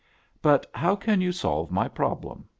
"But 0.41 0.65
how 0.73 0.95
can 0.95 1.21
you 1.21 1.31
solve 1.31 1.69
my 1.69 1.87
problem 1.87 2.45